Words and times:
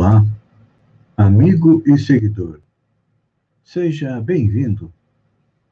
Olá, 0.00 0.24
amigo 1.16 1.82
e 1.84 1.98
seguidor. 1.98 2.60
Seja 3.64 4.20
bem-vindo 4.20 4.92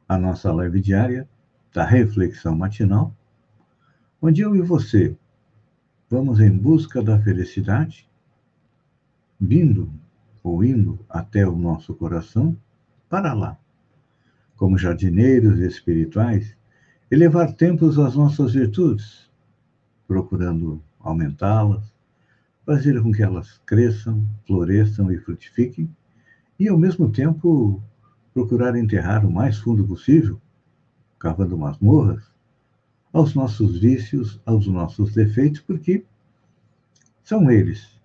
à 0.09 0.19
nossa 0.19 0.53
live 0.53 0.81
diária 0.81 1.29
da 1.73 1.85
Reflexão 1.85 2.57
Matinal, 2.57 3.15
onde 4.21 4.41
eu 4.41 4.57
e 4.57 4.63
você 4.63 5.17
vamos 6.11 6.41
em 6.41 6.51
busca 6.51 7.01
da 7.01 7.21
felicidade, 7.21 8.11
vindo 9.41 9.89
ou 10.43 10.65
indo 10.65 10.99
até 11.09 11.47
o 11.47 11.55
nosso 11.55 11.95
coração 11.95 12.57
para 13.09 13.33
lá, 13.33 13.57
como 14.57 14.77
jardineiros 14.77 15.61
espirituais, 15.61 16.57
elevar 17.13 17.53
templos 17.53 17.97
às 17.97 18.17
nossas 18.17 18.55
virtudes, 18.55 19.31
procurando 20.09 20.83
aumentá-las, 20.99 21.96
fazer 22.67 23.01
com 23.01 23.13
que 23.13 23.23
elas 23.23 23.59
cresçam, 23.65 24.29
floresçam 24.45 25.13
e 25.13 25.19
frutifiquem, 25.19 25.89
e 26.59 26.69
ao 26.69 26.77
mesmo 26.77 27.11
tempo 27.13 27.81
procurar 28.35 28.75
enterrar 28.77 29.25
o 29.25 29.31
mais 29.31 29.57
fundo 29.57 29.87
possível, 29.87 30.41
cavando 31.17 31.57
masmorras, 31.57 32.29
aos 33.13 33.35
nossos 33.35 33.79
vícios, 33.79 34.41
aos 34.45 34.67
nossos 34.67 35.15
defeitos, 35.15 35.61
porque 35.61 36.05
são 37.23 37.51
eles 37.51 37.99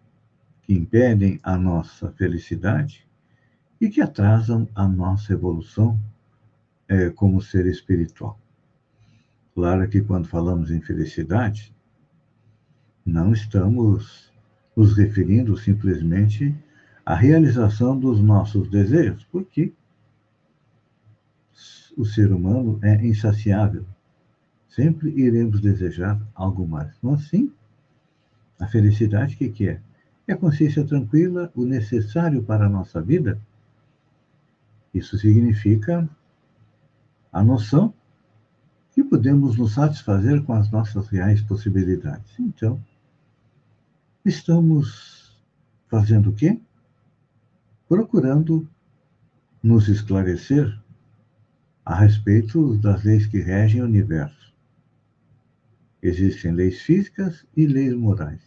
que 0.62 0.74
impedem 0.74 1.40
a 1.42 1.58
nossa 1.58 2.12
felicidade 2.12 3.06
e 3.80 3.90
que 3.90 4.00
atrasam 4.00 4.70
a 4.76 4.88
nossa 4.88 5.34
evolução 5.34 6.00
é, 6.88 7.10
como 7.10 7.42
ser 7.42 7.66
espiritual. 7.66 8.40
Claro 9.56 9.90
que 9.90 10.02
quando 10.02 10.28
falamos 10.28 10.70
em 10.72 10.82
felicidade, 10.82 11.76
não 13.06 13.34
estamos 13.34 14.31
nos 14.76 14.96
referindo 14.96 15.58
simplesmente 15.58 16.56
à 17.06 17.16
realização 17.16 18.00
dos 18.00 18.22
nossos 18.22 18.70
desejos, 18.70 19.26
porque 19.32 19.74
o 21.98 22.06
ser 22.06 22.32
humano 22.32 22.80
é 22.82 23.06
insaciável. 23.06 23.86
Sempre 24.70 25.10
iremos 25.10 25.60
desejar 25.60 26.20
algo 26.34 26.66
mais. 26.66 26.96
Não 27.04 27.16
assim? 27.16 27.52
A 28.60 28.68
felicidade, 28.68 29.36
o 29.36 29.38
que, 29.38 29.50
que 29.50 29.68
é? 29.68 29.82
É 30.28 30.34
a 30.34 30.38
consciência 30.38 30.86
tranquila, 30.86 31.52
o 31.56 31.66
necessário 31.66 32.42
para 32.44 32.66
a 32.66 32.70
nossa 32.70 33.02
vida. 33.02 33.40
Isso 34.94 35.18
significa 35.18 36.08
a 37.32 37.44
noção 37.44 37.94
que 38.94 39.04
podemos 39.04 39.58
nos 39.58 39.74
satisfazer 39.74 40.44
com 40.44 40.54
as 40.54 40.70
nossas 40.70 41.08
reais 41.08 41.42
possibilidades. 41.42 42.40
Então, 42.40 42.82
estamos 44.24 45.42
fazendo 45.88 46.30
o 46.30 46.34
quê? 46.34 46.60
Procurando 47.88 48.68
nos 49.62 49.88
esclarecer 49.88 50.80
a 51.86 51.96
respeito 51.96 52.78
das 52.78 53.04
leis 53.04 53.26
que 53.26 53.40
regem 53.40 53.82
o 53.82 53.86
universo. 53.86 54.54
Existem 56.02 56.52
leis 56.52 56.82
físicas 56.82 57.46
e 57.56 57.66
leis 57.66 57.94
morais. 57.94 58.42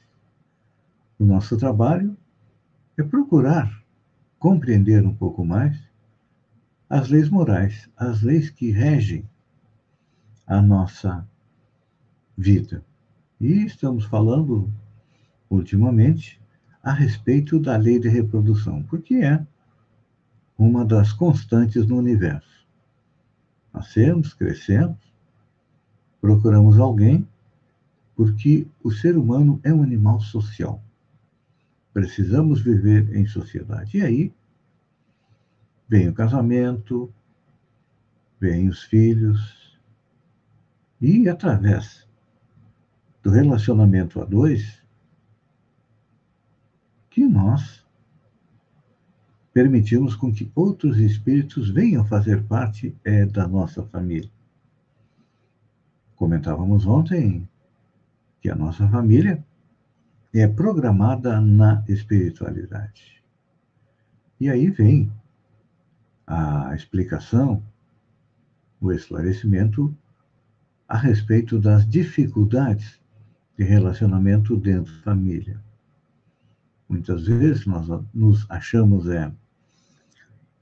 O 1.18 1.24
nosso 1.24 1.56
trabalho 1.56 2.16
é 2.96 3.02
procurar 3.02 3.82
compreender 4.38 5.04
um 5.04 5.14
pouco 5.14 5.44
mais 5.44 5.76
as 6.88 7.08
leis 7.08 7.28
morais, 7.28 7.88
as 7.96 8.22
leis 8.22 8.50
que 8.50 8.70
regem 8.70 9.28
a 10.46 10.60
nossa 10.60 11.26
vida. 12.36 12.84
E 13.40 13.64
estamos 13.64 14.04
falando 14.04 14.72
ultimamente 15.48 16.40
a 16.82 16.92
respeito 16.92 17.58
da 17.58 17.76
lei 17.76 17.98
de 17.98 18.08
reprodução, 18.08 18.82
porque 18.82 19.14
é 19.16 19.44
uma 20.56 20.84
das 20.84 21.12
constantes 21.12 21.86
no 21.86 21.96
universo. 21.96 22.66
Nascemos, 23.72 24.34
crescemos, 24.34 24.98
procuramos 26.20 26.78
alguém, 26.78 27.26
porque 28.14 28.66
o 28.82 28.90
ser 28.90 29.16
humano 29.16 29.60
é 29.64 29.72
um 29.72 29.82
animal 29.82 30.20
social. 30.20 30.82
Precisamos 31.92 32.60
viver 32.60 33.16
em 33.16 33.26
sociedade. 33.26 33.98
E 33.98 34.02
aí 34.02 34.34
vem 35.88 36.08
o 36.08 36.14
casamento, 36.14 37.12
vem 38.38 38.68
os 38.68 38.82
filhos, 38.82 39.78
e 41.00 41.28
através 41.28 42.08
do 43.22 43.30
relacionamento 43.30 44.20
a 44.20 44.24
dois, 44.24 44.83
que 47.14 47.24
nós 47.24 47.86
permitimos 49.52 50.16
com 50.16 50.32
que 50.32 50.50
outros 50.52 50.98
espíritos 50.98 51.70
venham 51.70 52.04
fazer 52.04 52.42
parte 52.42 52.92
é, 53.04 53.24
da 53.24 53.46
nossa 53.46 53.84
família. 53.84 54.28
Comentávamos 56.16 56.84
ontem 56.84 57.48
que 58.40 58.50
a 58.50 58.56
nossa 58.56 58.88
família 58.88 59.46
é 60.34 60.48
programada 60.48 61.40
na 61.40 61.84
espiritualidade. 61.86 63.22
E 64.40 64.50
aí 64.50 64.68
vem 64.68 65.08
a 66.26 66.74
explicação, 66.74 67.62
o 68.80 68.90
esclarecimento 68.90 69.96
a 70.88 70.98
respeito 70.98 71.60
das 71.60 71.88
dificuldades 71.88 73.00
de 73.56 73.62
relacionamento 73.62 74.56
dentro 74.56 74.92
da 74.96 75.02
família. 75.02 75.62
Muitas 76.94 77.26
vezes 77.26 77.66
nós 77.66 77.88
nos 78.14 78.48
achamos 78.48 79.08
é, 79.08 79.28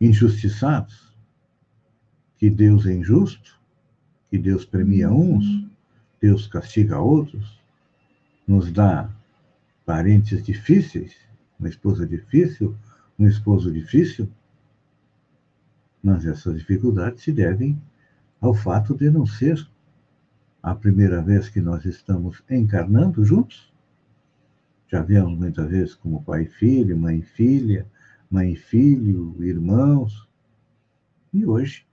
injustiçados, 0.01 1.15
que 2.39 2.49
Deus 2.49 2.87
é 2.87 2.95
injusto, 2.95 3.61
que 4.31 4.39
Deus 4.39 4.65
premia 4.65 5.11
uns, 5.11 5.69
Deus 6.23 6.47
castiga 6.47 6.99
outros, 6.99 7.61
nos 8.49 8.73
dá 8.73 9.11
parentes 9.85 10.43
difíceis, 10.43 11.15
uma 11.61 11.69
esposa 11.69 12.07
difícil, 12.07 12.75
um 13.19 13.27
esposo 13.27 13.71
difícil, 13.71 14.27
mas 16.03 16.25
essas 16.25 16.57
dificuldades 16.57 17.25
se 17.25 17.31
devem 17.31 17.79
ao 18.41 18.55
fato 18.55 18.97
de 18.97 19.11
não 19.11 19.27
ser 19.27 19.69
a 20.63 20.75
primeira 20.75 21.21
vez 21.21 21.51
que 21.51 21.61
nós 21.61 21.85
estamos 21.85 22.43
encarnando 22.49 23.23
juntos, 23.23 23.71
já 24.93 25.01
vemos 25.01 25.39
muitas 25.39 25.71
vezes 25.71 25.95
como 25.95 26.23
pai 26.23 26.43
e 26.43 26.49
filho, 26.49 26.99
mãe 26.99 27.21
e 27.21 27.23
filha, 27.23 27.91
mãe 28.31 28.53
e 28.53 28.57
filho, 28.57 29.43
irmãos. 29.43 30.29
E 31.33 31.47
hoje 31.47 31.87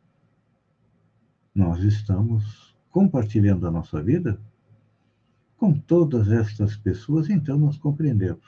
nós 1.55 1.81
estamos 1.81 2.75
compartilhando 2.89 3.65
a 3.65 3.71
nossa 3.71 4.03
vida 4.03 4.37
com 5.55 5.73
todas 5.73 6.29
estas 6.29 6.75
pessoas, 6.75 7.29
então 7.29 7.57
nós 7.57 7.77
compreendemos. 7.77 8.45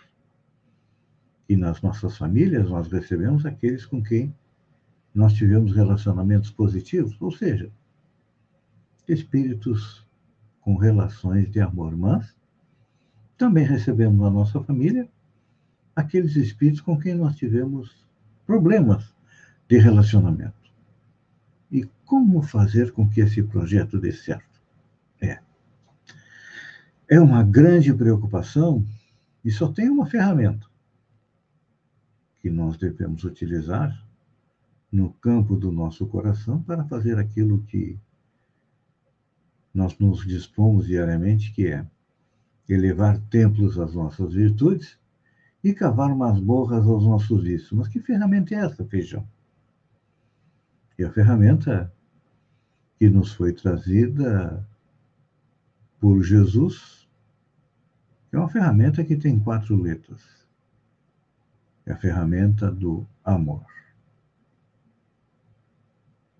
E 1.47 1.55
nas 1.55 1.81
nossas 1.81 2.17
famílias 2.17 2.69
nós 2.69 2.91
recebemos 2.91 3.45
aqueles 3.45 3.85
com 3.85 4.03
quem 4.03 4.35
nós 5.15 5.31
tivemos 5.31 5.73
relacionamentos 5.73 6.51
positivos, 6.51 7.15
ou 7.21 7.31
seja, 7.31 7.71
espíritos 9.07 10.05
com 10.59 10.75
relações 10.75 11.49
de 11.49 11.61
amor, 11.61 11.95
mas 11.95 12.40
também 13.41 13.65
recebemos 13.65 14.19
na 14.19 14.29
nossa 14.29 14.61
família 14.61 15.09
aqueles 15.95 16.35
espíritos 16.35 16.79
com 16.79 16.95
quem 16.95 17.15
nós 17.15 17.35
tivemos 17.35 18.07
problemas 18.45 19.15
de 19.67 19.79
relacionamento. 19.79 20.71
E 21.71 21.89
como 22.05 22.43
fazer 22.43 22.91
com 22.91 23.09
que 23.09 23.19
esse 23.19 23.41
projeto 23.41 23.99
dê 23.99 24.11
certo? 24.11 24.61
É. 25.19 25.39
É 27.09 27.19
uma 27.19 27.41
grande 27.41 27.91
preocupação 27.91 28.85
e 29.43 29.49
só 29.49 29.67
tem 29.73 29.89
uma 29.89 30.05
ferramenta 30.05 30.67
que 32.41 32.49
nós 32.51 32.77
devemos 32.77 33.23
utilizar 33.23 34.05
no 34.91 35.13
campo 35.13 35.55
do 35.55 35.71
nosso 35.71 36.05
coração 36.05 36.61
para 36.61 36.83
fazer 36.83 37.17
aquilo 37.17 37.63
que 37.63 37.99
nós 39.73 39.97
nos 39.97 40.27
dispomos 40.27 40.85
diariamente, 40.85 41.51
que 41.51 41.65
é 41.65 41.87
elevar 42.73 43.19
templos 43.29 43.79
às 43.79 43.93
nossas 43.93 44.33
virtudes 44.33 44.99
e 45.63 45.73
cavar 45.73 46.15
masmorras 46.15 46.85
aos 46.87 47.05
nossos 47.05 47.43
vícios. 47.43 47.71
Mas 47.71 47.87
que 47.87 47.99
ferramenta 47.99 48.55
é 48.55 48.59
essa, 48.59 48.85
feijão? 48.85 49.27
E 50.97 51.03
a 51.03 51.11
ferramenta 51.11 51.91
que 52.97 53.09
nos 53.09 53.33
foi 53.33 53.53
trazida 53.53 54.67
por 55.99 56.23
Jesus 56.23 57.07
é 58.31 58.37
uma 58.37 58.49
ferramenta 58.49 59.03
que 59.03 59.15
tem 59.15 59.39
quatro 59.39 59.75
letras. 59.75 60.21
É 61.85 61.91
a 61.91 61.97
ferramenta 61.97 62.71
do 62.71 63.05
amor. 63.23 63.65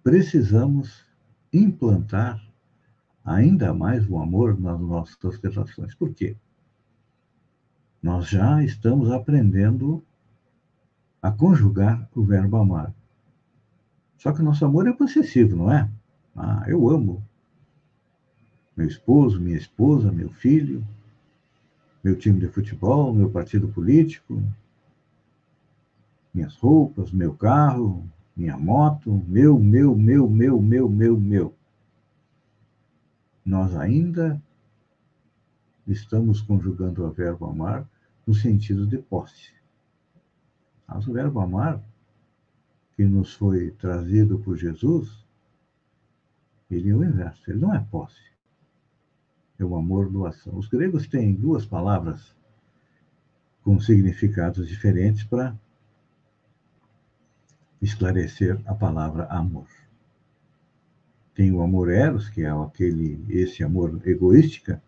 Precisamos 0.03 1.05
implantar 1.51 2.41
ainda 3.23 3.73
mais 3.73 4.09
o 4.09 4.17
amor 4.17 4.59
nas 4.59 4.79
nossas 4.79 5.39
relações. 5.41 5.95
Por 5.95 6.13
quê? 6.13 6.35
nós 8.01 8.27
já 8.27 8.63
estamos 8.63 9.11
aprendendo 9.11 10.03
a 11.21 11.31
conjugar 11.31 12.09
o 12.15 12.23
verbo 12.23 12.57
amar. 12.57 12.93
Só 14.17 14.31
que 14.31 14.41
o 14.41 14.43
nosso 14.43 14.65
amor 14.65 14.87
é 14.87 14.93
possessivo, 14.93 15.55
não 15.55 15.71
é? 15.71 15.89
Ah, 16.35 16.63
eu 16.67 16.89
amo 16.89 17.23
meu 18.75 18.87
esposo, 18.87 19.39
minha 19.39 19.57
esposa, 19.57 20.11
meu 20.11 20.29
filho, 20.29 20.83
meu 22.03 22.17
time 22.17 22.39
de 22.39 22.47
futebol, 22.47 23.13
meu 23.13 23.29
partido 23.29 23.67
político, 23.67 24.41
minhas 26.33 26.55
roupas, 26.55 27.11
meu 27.11 27.33
carro, 27.33 28.03
minha 28.35 28.57
moto, 28.57 29.23
meu, 29.27 29.59
meu, 29.59 29.93
meu, 29.95 30.27
meu, 30.27 30.59
meu, 30.59 30.89
meu, 30.89 31.19
meu. 31.19 31.53
Nós 33.51 33.75
ainda 33.75 34.41
estamos 35.85 36.39
conjugando 36.39 37.03
o 37.03 37.11
verbo 37.11 37.47
amar 37.47 37.85
no 38.25 38.33
sentido 38.33 38.87
de 38.87 38.97
posse. 38.97 39.51
Mas 40.87 41.05
o 41.05 41.11
verbo 41.11 41.41
amar, 41.41 41.83
que 42.95 43.03
nos 43.03 43.33
foi 43.33 43.71
trazido 43.71 44.39
por 44.39 44.55
Jesus, 44.55 45.27
ele 46.69 46.91
é 46.91 46.95
o 46.95 47.03
inverso, 47.03 47.51
ele 47.51 47.59
não 47.59 47.75
é 47.75 47.85
posse. 47.91 48.23
É 49.59 49.65
o 49.65 49.75
amor 49.75 50.09
doação. 50.09 50.57
Os 50.57 50.69
gregos 50.69 51.05
têm 51.09 51.35
duas 51.35 51.65
palavras 51.65 52.33
com 53.65 53.77
significados 53.81 54.65
diferentes 54.65 55.25
para 55.25 55.59
esclarecer 57.81 58.61
a 58.65 58.73
palavra 58.73 59.25
amor. 59.25 59.80
Tem 61.41 61.51
o 61.51 61.63
amor 61.63 61.89
eros, 61.89 62.29
que 62.29 62.43
é 62.43 62.51
aquele 62.51 63.25
esse 63.27 63.63
amor 63.63 63.99
egoística, 64.05 64.79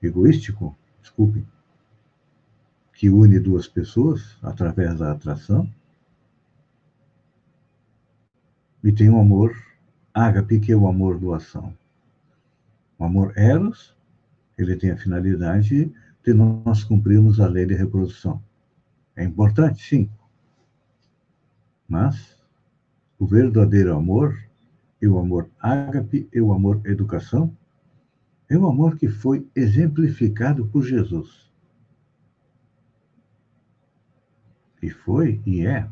egoístico, 0.00 0.78
desculpem, 1.02 1.44
que 2.92 3.10
une 3.10 3.40
duas 3.40 3.66
pessoas 3.66 4.38
através 4.40 5.00
da 5.00 5.10
atração. 5.10 5.68
E 8.84 8.92
tem 8.92 9.10
o 9.10 9.18
amor 9.18 9.52
ágape, 10.14 10.60
que 10.60 10.70
é 10.70 10.76
o 10.76 10.86
amor 10.86 11.18
doação. 11.18 11.76
O 12.96 13.04
amor 13.04 13.32
eros, 13.34 13.92
ele 14.56 14.76
tem 14.76 14.92
a 14.92 14.96
finalidade 14.96 15.92
de 16.22 16.32
nós 16.32 16.84
cumprirmos 16.84 17.40
a 17.40 17.48
lei 17.48 17.66
de 17.66 17.74
reprodução. 17.74 18.40
É 19.16 19.24
importante, 19.24 19.82
sim. 19.82 20.08
Mas 21.88 22.40
o 23.18 23.26
verdadeiro 23.26 23.96
amor, 23.96 24.49
e 25.00 25.08
o 25.08 25.18
amor 25.18 25.48
ágape, 25.58 26.28
e 26.32 26.40
o 26.40 26.52
amor 26.52 26.80
educação, 26.84 27.56
é 28.48 28.56
o 28.56 28.66
amor 28.66 28.96
que 28.96 29.08
foi 29.08 29.48
exemplificado 29.54 30.66
por 30.66 30.82
Jesus. 30.82 31.50
e 34.82 34.90
foi 34.90 35.40
e 35.44 35.66
é 35.66 35.88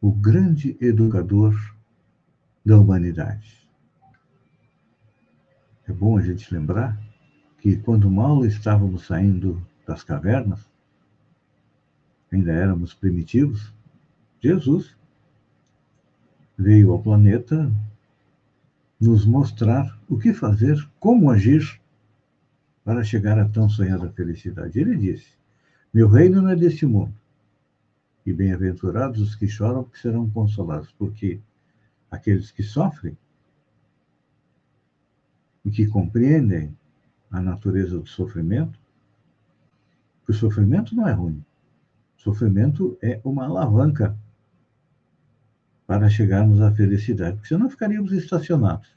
o 0.00 0.10
grande 0.10 0.76
educador 0.80 1.54
da 2.64 2.78
humanidade. 2.78 3.68
É 5.86 5.92
bom 5.92 6.18
a 6.18 6.22
gente 6.22 6.52
lembrar 6.52 7.00
que 7.58 7.76
quando 7.76 8.10
mal 8.10 8.44
estávamos 8.44 9.06
saindo 9.06 9.64
das 9.86 10.02
cavernas, 10.02 10.68
ainda 12.32 12.52
éramos 12.52 12.94
primitivos, 12.94 13.72
Jesus 14.40 14.96
veio 16.58 16.92
ao 16.92 17.00
planeta 17.00 17.70
nos 19.02 19.26
mostrar 19.26 19.98
o 20.08 20.16
que 20.16 20.32
fazer, 20.32 20.78
como 21.00 21.28
agir 21.28 21.80
para 22.84 23.02
chegar 23.02 23.36
a 23.36 23.48
tão 23.48 23.68
sonhada 23.68 24.08
felicidade. 24.12 24.78
Ele 24.78 24.96
disse: 24.96 25.26
Meu 25.92 26.08
reino 26.08 26.40
não 26.40 26.50
é 26.50 26.54
deste 26.54 26.86
mundo. 26.86 27.12
E 28.24 28.32
bem-aventurados 28.32 29.20
os 29.20 29.34
que 29.34 29.48
choram, 29.48 29.82
porque 29.82 29.98
serão 29.98 30.30
consolados. 30.30 30.92
Porque 30.92 31.40
aqueles 32.08 32.52
que 32.52 32.62
sofrem 32.62 33.18
e 35.64 35.70
que 35.72 35.84
compreendem 35.88 36.76
a 37.28 37.40
natureza 37.40 37.98
do 37.98 38.06
sofrimento, 38.06 38.78
que 40.24 40.30
o 40.30 40.34
sofrimento 40.34 40.94
não 40.94 41.08
é 41.08 41.12
ruim. 41.12 41.44
O 42.18 42.20
sofrimento 42.22 42.96
é 43.02 43.20
uma 43.24 43.46
alavanca 43.46 44.16
para 45.92 46.08
chegarmos 46.08 46.62
à 46.62 46.72
felicidade, 46.72 47.36
porque 47.36 47.48
senão 47.48 47.68
ficaríamos 47.68 48.12
estacionados. 48.12 48.88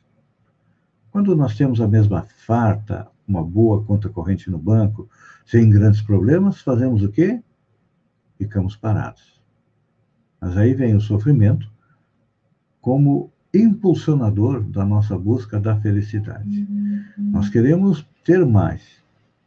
Quando 1.12 1.36
nós 1.36 1.54
temos 1.58 1.82
a 1.82 1.88
mesma 1.90 2.26
farta, 2.46 3.06
uma 3.28 3.44
boa 3.44 3.84
conta 3.84 4.08
corrente 4.08 4.50
no 4.50 4.58
banco, 4.58 5.10
sem 5.46 5.70
grandes 5.70 6.02
problemas, 6.02 6.62
fazemos 6.62 7.04
o 7.04 7.10
quê? 7.10 7.42
ficamos 8.38 8.78
parados. 8.78 9.42
Mas 10.40 10.56
aí 10.56 10.74
vem 10.74 10.96
o 10.96 11.02
sofrimento 11.02 11.70
como 12.80 13.30
impulsionador 13.54 14.64
da 14.64 14.86
nossa 14.86 15.18
busca 15.18 15.60
da 15.60 15.76
felicidade. 15.76 16.62
Uhum. 16.62 17.04
Nós 17.18 17.50
queremos 17.50 18.08
ter 18.24 18.46
mais, 18.46 18.82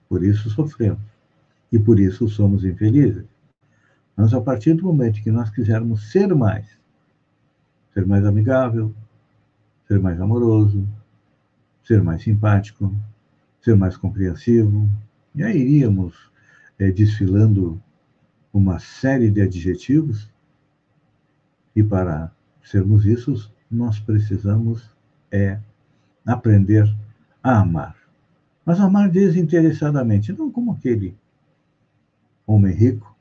por 0.06 0.22
isso 0.22 0.50
sofremos. 0.50 1.00
E 1.72 1.78
por 1.78 1.98
isso 1.98 2.28
somos 2.28 2.62
infelizes. 2.62 3.24
Mas 4.14 4.34
a 4.34 4.40
partir 4.40 4.74
do 4.74 4.84
momento 4.84 5.22
que 5.22 5.30
nós 5.30 5.48
quisermos 5.48 6.10
ser 6.10 6.34
mais, 6.34 6.77
ser 7.98 8.06
mais 8.06 8.24
amigável, 8.24 8.94
ser 9.88 9.98
mais 9.98 10.20
amoroso, 10.20 10.86
ser 11.82 12.00
mais 12.00 12.22
simpático, 12.22 12.94
ser 13.60 13.74
mais 13.74 13.96
compreensivo, 13.96 14.88
e 15.34 15.42
aí 15.42 15.58
iríamos 15.58 16.30
é, 16.78 16.92
desfilando 16.92 17.82
uma 18.52 18.78
série 18.78 19.32
de 19.32 19.42
adjetivos, 19.42 20.30
e 21.74 21.82
para 21.82 22.30
sermos 22.62 23.04
isso, 23.04 23.52
nós 23.68 23.98
precisamos 23.98 24.88
é 25.32 25.58
aprender 26.24 26.88
a 27.42 27.58
amar. 27.58 27.96
Mas 28.64 28.78
amar 28.78 29.10
desinteressadamente, 29.10 30.32
não 30.32 30.52
como 30.52 30.70
aquele 30.70 31.16
homem 32.46 32.72
rico 32.72 33.12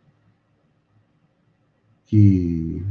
que 2.06 2.86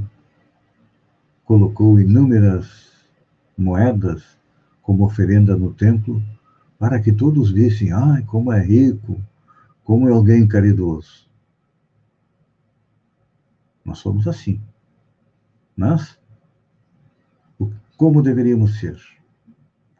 colocou 1.46 1.98
inúmeras 2.00 2.92
moedas 3.56 4.36
como 4.82 5.04
oferenda 5.04 5.56
no 5.56 5.72
templo 5.72 6.20
para 6.76 7.00
que 7.00 7.12
todos 7.12 7.52
vissem, 7.52 7.92
ai, 7.92 8.22
como 8.24 8.52
é 8.52 8.60
rico, 8.60 9.18
como 9.84 10.08
é 10.08 10.12
alguém 10.12 10.46
caridoso. 10.46 11.30
Nós 13.84 13.98
somos 13.98 14.26
assim. 14.26 14.60
Mas, 15.76 16.18
como 17.96 18.22
deveríamos 18.22 18.80
ser? 18.80 19.00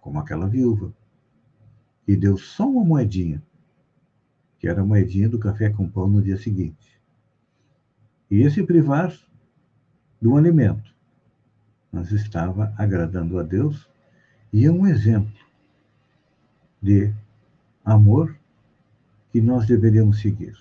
Como 0.00 0.18
aquela 0.18 0.48
viúva, 0.48 0.92
que 2.04 2.16
deu 2.16 2.36
só 2.36 2.68
uma 2.68 2.84
moedinha, 2.84 3.40
que 4.58 4.66
era 4.66 4.82
a 4.82 4.84
moedinha 4.84 5.28
do 5.28 5.38
café 5.38 5.70
com 5.70 5.88
pão 5.88 6.08
no 6.08 6.20
dia 6.20 6.36
seguinte. 6.36 7.00
E 8.28 8.42
esse 8.42 8.64
privar 8.64 9.16
do 10.20 10.36
alimento, 10.36 10.95
mas 11.96 12.12
estava 12.12 12.74
agradando 12.76 13.38
a 13.38 13.42
Deus. 13.42 13.88
E 14.52 14.66
é 14.66 14.70
um 14.70 14.86
exemplo 14.86 15.32
de 16.82 17.10
amor 17.82 18.36
que 19.32 19.40
nós 19.40 19.66
deveríamos 19.66 20.20
seguir. 20.20 20.54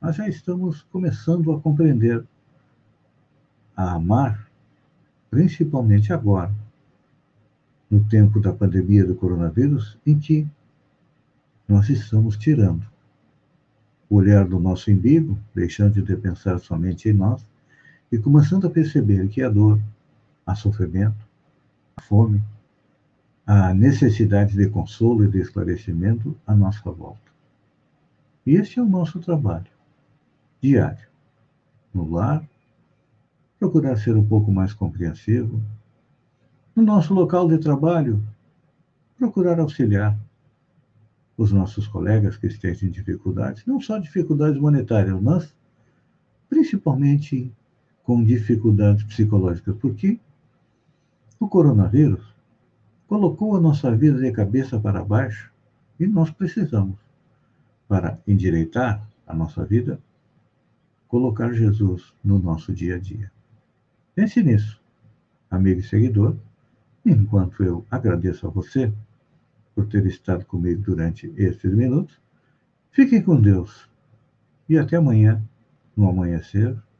Mas 0.00 0.16
já 0.16 0.26
estamos 0.26 0.82
começando 0.84 1.52
a 1.52 1.60
compreender, 1.60 2.24
a 3.76 3.92
amar, 3.92 4.48
principalmente 5.30 6.10
agora, 6.10 6.54
no 7.90 8.02
tempo 8.04 8.40
da 8.40 8.52
pandemia 8.52 9.04
do 9.04 9.14
coronavírus, 9.14 9.98
em 10.06 10.18
que 10.18 10.48
nós 11.68 11.90
estamos 11.90 12.38
tirando 12.38 12.82
o 14.08 14.16
olhar 14.16 14.48
do 14.48 14.58
nosso 14.58 14.90
umbigo, 14.90 15.38
deixando 15.54 16.00
de 16.00 16.16
pensar 16.16 16.58
somente 16.58 17.10
em 17.10 17.12
nós, 17.12 17.46
e 18.12 18.18
começando 18.18 18.66
a 18.66 18.70
perceber 18.70 19.26
que 19.28 19.42
a 19.42 19.48
dor, 19.48 19.80
a 20.46 20.54
sofrimento, 20.54 21.26
a 21.96 22.02
fome, 22.02 22.42
a 23.46 23.72
necessidade 23.72 24.54
de 24.54 24.68
consolo 24.68 25.24
e 25.24 25.28
de 25.28 25.40
esclarecimento 25.40 26.36
à 26.46 26.54
nossa 26.54 26.90
volta. 26.90 27.32
E 28.44 28.54
este 28.54 28.78
é 28.78 28.82
o 28.82 28.86
nosso 28.86 29.18
trabalho 29.18 29.72
diário. 30.60 31.08
No 31.92 32.08
lar, 32.10 32.46
procurar 33.58 33.96
ser 33.96 34.14
um 34.14 34.24
pouco 34.24 34.52
mais 34.52 34.74
compreensivo. 34.74 35.62
No 36.76 36.82
nosso 36.82 37.14
local 37.14 37.48
de 37.48 37.58
trabalho, 37.58 38.22
procurar 39.16 39.58
auxiliar 39.58 40.18
os 41.36 41.50
nossos 41.50 41.88
colegas 41.88 42.36
que 42.36 42.46
estejam 42.46 42.88
em 42.88 42.92
dificuldades, 42.92 43.64
não 43.66 43.80
só 43.80 43.98
dificuldades 43.98 44.60
monetárias, 44.60 45.18
mas 45.20 45.54
principalmente 46.48 47.50
com 48.04 48.22
dificuldades 48.22 49.04
psicológicas, 49.04 49.76
porque 49.76 50.18
o 51.38 51.48
coronavírus 51.48 52.34
colocou 53.06 53.56
a 53.56 53.60
nossa 53.60 53.94
vida 53.94 54.18
de 54.18 54.32
cabeça 54.32 54.80
para 54.80 55.04
baixo 55.04 55.52
e 55.98 56.06
nós 56.06 56.30
precisamos 56.30 56.96
para 57.86 58.18
endireitar 58.26 59.06
a 59.26 59.34
nossa 59.34 59.64
vida, 59.64 60.00
colocar 61.08 61.52
Jesus 61.52 62.14
no 62.24 62.38
nosso 62.38 62.72
dia 62.72 62.96
a 62.96 62.98
dia. 62.98 63.30
Pense 64.14 64.42
nisso, 64.42 64.80
amigo 65.50 65.80
e 65.80 65.82
seguidor, 65.82 66.36
enquanto 67.04 67.62
eu 67.62 67.84
agradeço 67.90 68.46
a 68.46 68.50
você 68.50 68.92
por 69.74 69.86
ter 69.86 70.06
estado 70.06 70.44
comigo 70.46 70.82
durante 70.82 71.32
estes 71.36 71.72
minutos. 71.72 72.20
Fiquem 72.90 73.22
com 73.22 73.40
Deus 73.40 73.88
e 74.68 74.78
até 74.78 74.96
amanhã, 74.96 75.42
no 75.96 76.08
amanhecer, 76.08 76.76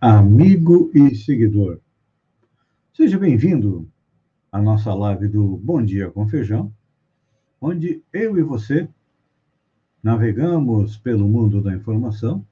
amigo 0.00 0.90
e 0.94 1.14
seguidor. 1.14 1.78
Seja 2.94 3.18
bem-vindo 3.18 3.86
à 4.50 4.60
nossa 4.60 4.94
live 4.94 5.28
do 5.28 5.58
Bom 5.58 5.84
Dia 5.84 6.10
com 6.10 6.26
Feijão, 6.26 6.72
onde 7.60 8.02
eu 8.10 8.38
e 8.38 8.42
você 8.42 8.88
navegamos 10.02 10.96
pelo 10.96 11.28
mundo 11.28 11.60
da 11.60 11.74
informação 11.74 12.46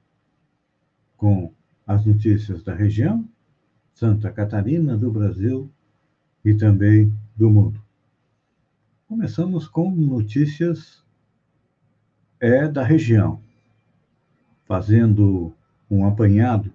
com 1.17 1.51
as 1.87 2.05
notícias 2.05 2.61
da 2.61 2.75
região, 2.75 3.27
Santa 3.95 4.31
Catarina, 4.31 4.95
do 4.95 5.11
Brasil 5.11 5.67
e 6.45 6.53
também 6.53 7.11
do 7.35 7.49
mundo. 7.49 7.81
Começamos 9.07 9.67
com 9.67 9.89
notícias 9.89 11.03
é 12.39 12.67
da 12.67 12.83
região, 12.83 13.41
fazendo 14.67 15.51
um 15.89 16.05
apanhado 16.05 16.71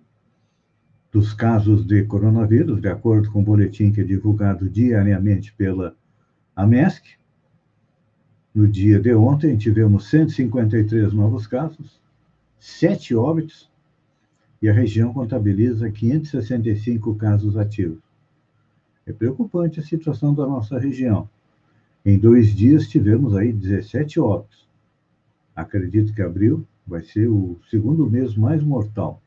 dos 1.14 1.33
casos 1.33 1.87
de 1.87 2.02
coronavírus, 2.02 2.80
de 2.80 2.88
acordo 2.88 3.30
com 3.30 3.38
o 3.38 3.44
boletim 3.44 3.92
que 3.92 4.00
é 4.00 4.04
divulgado 4.04 4.68
diariamente 4.68 5.52
pela 5.52 5.97
AMESC. 6.56 7.04
No 8.52 8.66
dia 8.66 8.99
de 8.99 9.14
ontem, 9.14 9.56
tivemos 9.56 10.11
153 10.11 11.12
novos 11.12 11.47
casos, 11.47 12.00
7 12.59 13.14
óbitos, 13.14 13.71
e 14.61 14.68
a 14.68 14.73
região 14.73 15.12
contabiliza 15.12 15.88
565 15.88 17.14
casos 17.14 17.56
ativos. 17.56 18.02
É 19.06 19.12
preocupante 19.12 19.78
a 19.78 19.85
situação 19.85 20.35
da 20.35 20.44
nossa 20.44 20.80
região. 20.80 21.30
Em 22.04 22.18
dois 22.18 22.49
dias 22.49 22.88
tivemos 22.88 23.37
aí 23.37 23.52
17 23.52 24.18
óbitos. 24.18 24.68
Acredito 25.54 26.12
que 26.12 26.23
abril 26.23 26.66
vai 26.85 27.04
ser 27.04 27.28
o 27.28 27.56
segundo 27.71 28.11
mês 28.11 28.35
mais 28.35 28.61
mortal. 28.64 29.23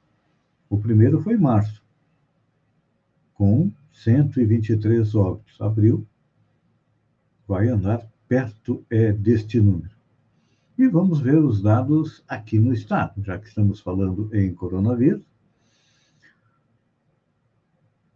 O 0.70 0.78
primeiro 0.78 1.22
foi 1.22 1.38
março, 1.38 1.82
com 3.34 3.72
123 3.94 5.16
óbitos. 5.16 5.62
Abril 5.62 6.06
vai 7.48 7.70
andar 7.70 8.06
perto 8.28 8.84
é, 8.90 9.14
deste 9.14 9.60
número. 9.60 9.96
E 10.78 10.88
vamos 10.88 11.20
ver 11.20 11.38
os 11.38 11.62
dados 11.62 12.24
aqui 12.28 12.60
no 12.60 12.74
estado, 12.74 13.24
já 13.24 13.40
que 13.40 13.48
estamos 13.48 13.80
falando 13.80 14.30
em 14.36 14.54
coronavírus. 14.54 15.24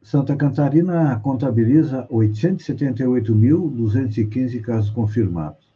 Santa 0.03 0.35
Catarina 0.35 1.17
contabiliza 1.21 2.05
878.215 2.09 4.61
casos 4.61 4.89
confirmados. 4.89 5.71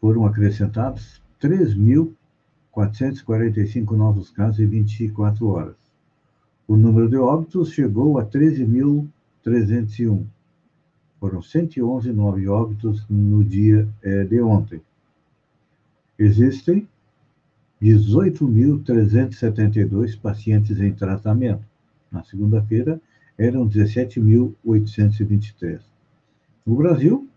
Foram 0.00 0.24
acrescentados 0.24 1.20
3.445 2.86 3.96
novos 3.96 4.30
casos 4.30 4.60
em 4.60 4.66
24 4.66 5.48
horas. 5.48 5.74
O 6.66 6.76
número 6.76 7.08
de 7.08 7.16
óbitos 7.16 7.72
chegou 7.72 8.18
a 8.18 8.26
13.301. 8.26 10.26
Foram 11.18 11.40
111 11.42 12.12
novos 12.12 12.46
óbitos 12.46 13.04
no 13.08 13.42
dia 13.42 13.88
é, 14.02 14.24
de 14.24 14.38
ontem. 14.40 14.80
Existem 16.18 16.86
18.372 17.82 20.20
pacientes 20.20 20.78
em 20.80 20.92
tratamento. 20.92 21.64
Na 22.10 22.22
segunda-feira, 22.22 22.98
eram 23.36 23.68
17.823. 23.68 25.80
No 26.66 26.76
Brasil, 26.76 27.28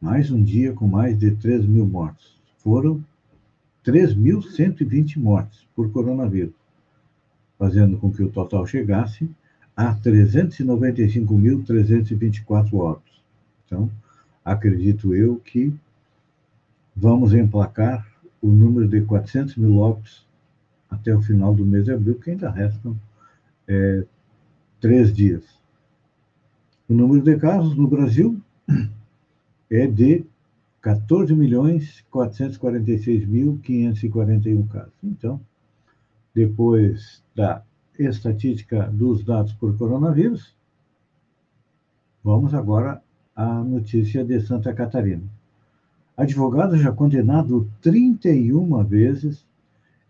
mais 0.00 0.30
um 0.30 0.42
dia 0.42 0.72
com 0.72 0.86
mais 0.86 1.18
de 1.18 1.32
3 1.32 1.66
mil 1.66 1.84
mortos 1.86 2.40
foram 2.62 3.04
3.120 3.84 5.18
mortes 5.18 5.66
por 5.74 5.90
coronavírus, 5.90 6.54
fazendo 7.58 7.98
com 7.98 8.12
que 8.12 8.22
o 8.22 8.28
total 8.28 8.64
chegasse 8.66 9.28
a 9.76 9.94
395.324 9.96 12.74
óbitos. 12.74 13.20
Então, 13.66 13.90
acredito 14.44 15.14
eu 15.14 15.36
que 15.36 15.72
vamos 16.94 17.32
emplacar 17.34 18.06
o 18.40 18.48
número 18.48 18.86
de 18.88 19.02
400 19.02 19.56
mil 19.56 19.78
óbitos 19.78 20.24
até 20.90 21.14
o 21.14 21.22
final 21.22 21.54
do 21.54 21.64
mês 21.64 21.84
de 21.86 21.92
abril, 21.92 22.16
que 22.16 22.30
ainda 22.30 22.50
restam 22.50 22.96
é, 23.66 24.04
três 24.80 25.12
dias. 25.12 25.42
O 26.88 26.94
número 26.94 27.22
de 27.22 27.36
casos 27.36 27.76
no 27.76 27.88
Brasil 27.88 28.40
é 29.70 29.86
de 29.86 30.24
14 30.82 31.32
milhões 31.34 32.04
446 32.10 33.24
mil 33.26 33.60
541 33.62 34.66
casos. 34.66 34.92
Então, 35.02 35.40
depois 36.34 37.22
da 37.36 37.62
estatística 37.96 38.88
dos 38.88 39.22
dados 39.22 39.52
por 39.52 39.76
coronavírus, 39.78 40.56
vamos 42.24 42.52
agora 42.52 43.00
à 43.34 43.62
notícia 43.62 44.24
de 44.24 44.40
Santa 44.40 44.74
Catarina. 44.74 45.22
Advogado 46.16 46.76
já 46.76 46.90
condenado 46.90 47.70
31 47.80 48.84
vezes 48.84 49.46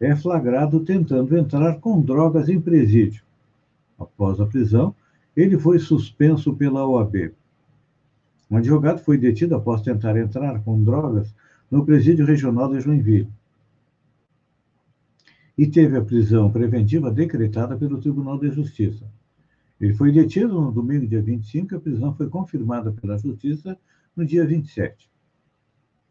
é 0.00 0.16
flagrado 0.16 0.80
tentando 0.80 1.36
entrar 1.36 1.78
com 1.80 2.00
drogas 2.00 2.48
em 2.48 2.60
presídio. 2.60 3.22
Após 3.98 4.40
a 4.40 4.46
prisão, 4.46 4.94
ele 5.36 5.58
foi 5.58 5.78
suspenso 5.78 6.54
pela 6.54 6.86
OAB. 6.86 7.32
Um 8.52 8.58
advogado 8.58 8.98
foi 8.98 9.16
detido 9.16 9.56
após 9.56 9.80
tentar 9.80 10.14
entrar 10.14 10.62
com 10.62 10.84
drogas 10.84 11.34
no 11.70 11.86
presídio 11.86 12.26
regional 12.26 12.70
de 12.70 12.80
Joinville. 12.80 13.32
E 15.56 15.66
teve 15.66 15.96
a 15.96 16.04
prisão 16.04 16.52
preventiva 16.52 17.10
decretada 17.10 17.78
pelo 17.78 17.98
Tribunal 17.98 18.38
de 18.38 18.50
Justiça. 18.50 19.06
Ele 19.80 19.94
foi 19.94 20.12
detido 20.12 20.60
no 20.60 20.70
domingo, 20.70 21.06
dia 21.06 21.22
25, 21.22 21.72
e 21.72 21.76
a 21.78 21.80
prisão 21.80 22.14
foi 22.14 22.28
confirmada 22.28 22.92
pela 22.92 23.16
Justiça 23.16 23.74
no 24.14 24.22
dia 24.22 24.46
27. 24.46 25.10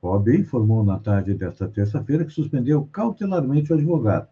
O 0.02 0.08
OAB 0.08 0.30
informou 0.30 0.84
na 0.84 0.98
tarde 0.98 1.36
desta 1.36 1.68
terça-feira 1.68 2.26
que 2.26 2.34
suspendeu 2.34 2.90
cautelarmente 2.92 3.72
o 3.72 3.76
advogado. 3.76 4.28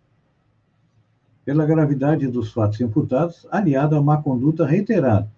Pela 1.45 1.63
gravidade 1.63 2.25
dos 2.25 2.51
fatos 2.51 2.81
imputados, 2.81 3.45
aliado 3.51 3.95
à 3.95 4.01
má 4.01 4.19
conduta 4.19 4.65
reiterada 4.65 5.29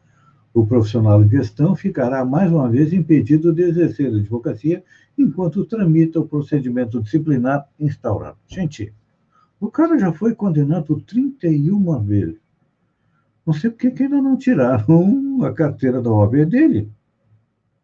o 0.54 0.66
profissional 0.66 1.24
em 1.24 1.30
questão 1.30 1.76
ficará 1.76 2.26
mais 2.26 2.52
uma 2.52 2.70
vez 2.70 2.92
impedido 2.92 3.54
de 3.54 3.64
exercer 3.64 4.14
a 4.14 4.18
advocacia 4.18 4.84
enquanto 5.18 5.66
tramita 5.66 6.20
o 6.20 6.28
procedimento 6.28 7.02
disciplinar 7.02 7.68
instaurado. 7.80 8.38
Gente, 8.48 8.94
o 9.60 9.70
cara 9.70 9.98
já 9.98 10.12
foi 10.12 10.36
condenado 10.36 11.00
31 11.02 12.04
vezes. 12.04 12.40
Não 13.46 13.54
sei 13.54 13.70
por 13.70 13.78
que 13.78 14.04
ainda 14.04 14.22
não 14.22 14.38
tiraram 14.38 15.44
a 15.44 15.54
carteira 15.54 16.02
da 16.02 16.12
OAB 16.12 16.46
dele. 16.46 16.92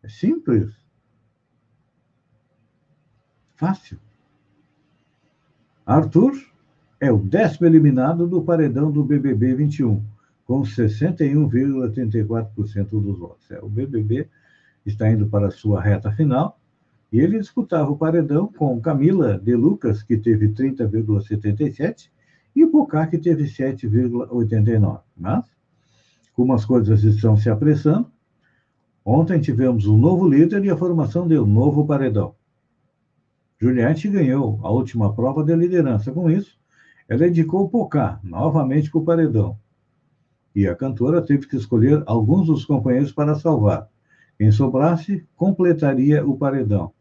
É 0.04 0.10
simples. 0.10 0.72
Fácil. 3.56 3.98
Arthur 5.86 6.34
é 7.00 7.12
o 7.12 7.18
décimo 7.18 7.66
eliminado 7.66 8.28
do 8.28 8.42
paredão 8.42 8.92
do 8.92 9.04
BBB 9.04 9.56
21 9.56 10.04
com 10.48 10.62
61,34% 10.62 12.90
dos 12.90 13.20
votos. 13.20 13.52
É, 13.52 13.60
o 13.60 13.68
BBB 13.68 14.30
está 14.86 15.12
indo 15.12 15.28
para 15.28 15.48
a 15.48 15.52
sua 15.52 15.82
reta 15.82 16.10
final 16.14 16.58
e 17.12 17.20
ele 17.20 17.38
disputava 17.38 17.92
o 17.92 17.98
paredão 17.98 18.48
com 18.48 18.80
Camila 18.80 19.38
de 19.38 19.54
Lucas, 19.56 20.02
que 20.02 20.16
teve 20.18 20.48
30,77%, 20.50 22.10
e 22.56 22.66
Bocá, 22.66 23.06
que 23.06 23.18
teve 23.18 23.44
7,89%. 23.44 25.02
Mas, 25.16 25.46
como 26.34 26.54
as 26.54 26.66
coisas 26.66 27.04
estão 27.04 27.38
se 27.38 27.50
apressando, 27.50 28.10
ontem 29.06 29.40
tivemos 29.40 29.86
um 29.86 29.98
novo 29.98 30.28
líder 30.28 30.64
e 30.66 30.70
a 30.70 30.78
formação 30.78 31.28
de 31.28 31.38
um 31.38 31.46
novo 31.46 31.86
paredão. 31.86 32.34
Juliette 33.60 34.08
ganhou 34.08 34.60
a 34.64 34.72
última 34.72 35.14
prova 35.14 35.44
de 35.44 35.56
liderança. 35.56 36.12
Com 36.12 36.30
isso, 36.30 36.58
ela 37.08 37.28
indicou 37.28 37.70
Pocá 37.70 38.20
novamente 38.24 38.92
para 38.92 39.00
o 39.00 39.06
paredão. 39.06 39.58
E 40.56 40.68
a 40.68 40.76
cantora 40.76 41.22
teve 41.22 41.48
que 41.48 41.56
escolher 41.56 42.04
alguns 42.06 42.48
dos 42.48 42.66
companheiros 42.66 43.12
para 43.12 43.36
salvar. 43.36 43.88
Quem 44.38 44.52
sobrasse, 44.52 45.26
completaria 45.36 46.26
o 46.26 46.38
paredão. 46.38 46.94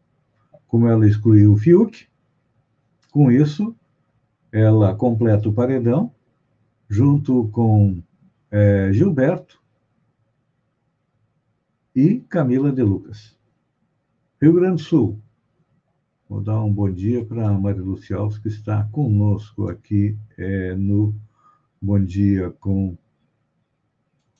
Como 0.67 0.87
ela 0.87 1.07
excluiu 1.07 1.53
o 1.53 1.57
Fiuk, 1.57 2.07
com 3.11 3.31
isso, 3.31 3.75
ela 4.51 4.95
completa 4.95 5.47
o 5.49 5.53
paredão, 5.53 6.11
junto 6.89 7.47
com 7.49 8.01
é, 8.51 8.91
Gilberto 8.91 9.61
e 11.95 12.19
Camila 12.29 12.71
de 12.71 12.83
Lucas. 12.83 13.37
Rio 14.41 14.53
Grande 14.53 14.83
do 14.83 14.87
Sul. 14.87 15.19
Vou 16.29 16.41
dar 16.41 16.61
um 16.61 16.71
bom 16.71 16.91
dia 16.91 17.23
para 17.23 17.47
a 17.49 17.57
Maria 17.57 17.81
Lucia 17.81 18.17
Alves, 18.17 18.37
que 18.37 18.49
está 18.49 18.83
conosco 18.91 19.69
aqui 19.69 20.17
é, 20.37 20.75
no 20.75 21.15
Bom 21.81 22.03
Dia 22.03 22.51
com 22.59 22.97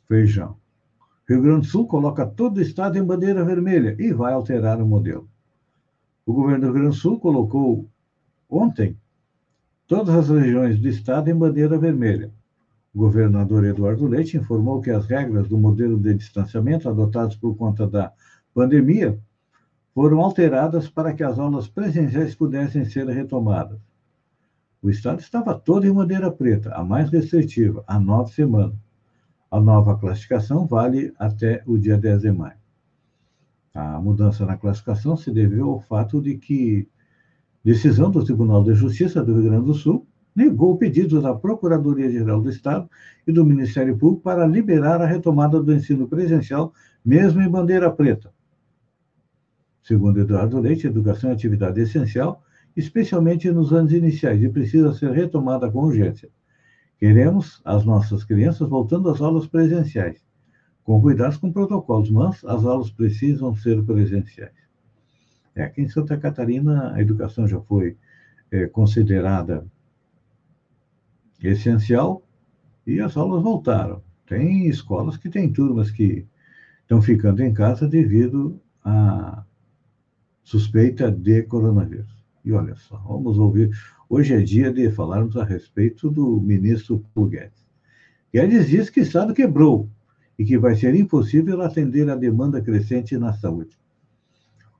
Feijão. 0.08 0.56
Rio 1.28 1.42
Grande 1.42 1.62
do 1.62 1.68
Sul 1.68 1.86
coloca 1.86 2.26
todo 2.26 2.58
o 2.58 2.62
estado 2.62 2.98
em 2.98 3.04
bandeira 3.04 3.44
vermelha 3.44 3.96
e 4.00 4.14
vai 4.14 4.32
alterar 4.34 4.82
o 4.82 4.88
modelo. 4.88 5.30
O 6.26 6.34
governo 6.34 6.62
do 6.62 6.66
Rio 6.68 6.74
Grande 6.74 6.96
do 6.96 7.02
Sul 7.02 7.20
colocou 7.20 7.90
ontem 8.50 8.98
todas 9.86 10.16
as 10.16 10.30
regiões 10.30 10.80
do 10.80 10.88
estado 10.88 11.30
em 11.30 11.36
bandeira 11.36 11.78
vermelha. 11.78 12.32
O 12.96 13.00
governador 13.00 13.66
Eduardo 13.66 14.08
Leite 14.08 14.38
informou 14.38 14.82
que 14.82 14.90
as 14.90 15.06
regras 15.06 15.48
do 15.50 15.58
modelo 15.58 16.00
de 16.00 16.14
distanciamento 16.14 16.90
adotados 16.90 17.36
por 17.36 17.56
conta 17.56 17.86
da 17.86 18.12
pandemia 18.54 19.20
foram 19.94 20.22
alteradas 20.22 20.88
para 20.88 21.14
que 21.14 21.24
as 21.24 21.38
aulas 21.38 21.68
presenciais 21.68 22.34
pudessem 22.34 22.86
ser 22.86 23.08
retomadas. 23.08 23.80
O 24.82 24.90
Estado 24.90 25.20
estava 25.20 25.54
todo 25.54 25.86
em 25.86 25.94
bandeira 25.94 26.32
preta, 26.32 26.74
a 26.74 26.84
mais 26.84 27.10
restritiva, 27.10 27.84
há 27.86 28.00
nove 28.00 28.32
semanas. 28.32 28.87
A 29.50 29.62
nova 29.62 29.98
classificação 29.98 30.68
vale 30.68 31.13
até 31.18 31.63
o 31.66 31.77
dia 31.77 31.98
10 31.98 32.22
de 32.22 32.32
maio. 32.32 32.58
A 33.74 34.00
mudança 34.00 34.46
na 34.46 34.58
classificação 34.58 35.16
se 35.16 35.32
deveu 35.32 35.70
ao 35.70 35.82
fato 35.82 36.22
de 36.22 36.38
que 36.38 36.88
decisão 37.63 38.12
do 38.12 38.25
Tribunal 38.25 38.63
de 38.63 38.74
Justiça 38.74 39.24
do 39.24 39.34
Rio 39.36 39.50
Grande 39.50 39.66
do 39.66 39.74
Sul 39.74 40.06
negou 40.36 40.74
o 40.74 40.77
pedido 40.77 41.22
da 41.22 41.34
Procuradoria-Geral 41.34 42.42
do 42.42 42.50
Estado 42.50 42.89
e 43.25 43.32
do 43.32 43.46
Ministério 43.46 43.98
Público 43.98 44.22
para 44.22 44.46
liberar 44.46 45.01
a 45.01 45.06
retomada 45.06 45.62
do 45.62 45.74
ensino 45.74 46.08
presencial, 46.08 46.74
mesmo 47.04 47.42
em 47.42 47.50
bandeira 47.50 47.89
preta. 47.92 48.32
Segundo 49.82 50.20
Eduardo 50.20 50.60
Leite, 50.60 50.86
educação 50.86 51.30
é 51.30 51.34
atividade 51.34 51.80
essencial, 51.80 52.44
especialmente 52.75 53.50
nos 53.50 53.72
anos 53.72 53.94
iniciais, 53.94 54.44
e 54.44 54.50
precisa 54.50 54.94
ser 54.94 55.12
retomada 55.12 55.72
com 55.72 55.86
urgência. 55.86 56.30
Queremos 56.98 57.62
as 57.63 57.86
nossas 57.86 58.24
crianças 58.24 58.68
voltando 58.68 59.10
às 59.10 59.22
aulas 59.22 59.46
presenciais, 59.48 60.25
com 60.84 61.01
cuidados 61.01 61.38
com 61.38 61.51
protocolos, 61.51 62.10
mas 62.10 62.44
as 62.46 62.66
aulas 62.66 62.89
precisam 62.89 63.56
ser 63.56 63.84
presenciais. 63.84 64.56
É, 65.56 65.63
aqui 65.63 65.82
em 65.82 65.89
Santa 65.89 66.18
Catarina, 66.18 66.94
a 66.94 67.01
educação 67.01 67.48
já 67.48 67.60
foi 67.62 67.98
é, 68.51 68.68
considerada 68.68 69.66
essencial 71.42 72.24
e 72.86 73.00
as 73.00 73.16
aulas 73.16 73.44
voltaram. 73.44 74.01
Tem 74.25 74.68
escolas 74.68 75.18
que 75.18 75.29
têm 75.29 75.51
turmas 75.51 75.92
que 75.92 76.25
estão 76.81 77.01
ficando 77.01 77.44
em 77.44 77.53
casa 77.53 77.88
devido 77.88 78.60
a 78.83 79.44
suspeita 80.44 81.12
de 81.12 81.44
coronavírus. 81.44 82.16
E 82.44 82.53
olha 82.53 82.75
só, 82.75 82.98
vamos 82.98 83.38
ouvir. 83.38 83.72
Hoje 84.09 84.35
é 84.35 84.39
dia 84.39 84.72
de 84.72 84.89
falarmos 84.89 85.35
a 85.35 85.43
respeito 85.43 86.09
do 86.09 86.39
ministro 86.39 87.03
Paulo 87.13 87.29
Guedes. 87.29 87.67
Guedes 88.33 88.70
diz 88.70 88.89
que 88.89 89.01
o 89.01 89.03
Estado 89.03 89.33
quebrou 89.33 89.89
e 90.39 90.46
que 90.46 90.57
vai 90.57 90.77
ser 90.77 90.96
impossível 90.96 91.61
atender 91.61 92.09
a 92.09 92.15
demanda 92.15 92.61
crescente 92.61 93.17
na 93.17 93.33
saúde. 93.33 93.77